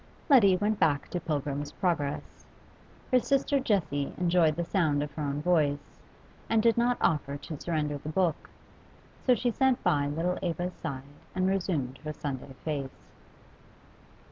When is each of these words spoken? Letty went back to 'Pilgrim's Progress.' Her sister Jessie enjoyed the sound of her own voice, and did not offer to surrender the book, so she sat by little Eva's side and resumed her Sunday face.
Letty 0.29 0.57
went 0.57 0.79
back 0.79 1.09
to 1.09 1.19
'Pilgrim's 1.19 1.71
Progress.' 1.73 2.43
Her 3.11 3.19
sister 3.19 3.59
Jessie 3.59 4.15
enjoyed 4.17 4.55
the 4.55 4.65
sound 4.65 5.03
of 5.03 5.11
her 5.11 5.21
own 5.21 5.43
voice, 5.43 5.99
and 6.49 6.63
did 6.63 6.75
not 6.75 6.97
offer 7.01 7.37
to 7.37 7.59
surrender 7.59 7.99
the 7.99 8.09
book, 8.09 8.49
so 9.27 9.35
she 9.35 9.51
sat 9.51 9.83
by 9.83 10.07
little 10.07 10.39
Eva's 10.41 10.73
side 10.73 11.03
and 11.35 11.47
resumed 11.47 11.99
her 11.99 12.13
Sunday 12.13 12.55
face. 12.65 13.11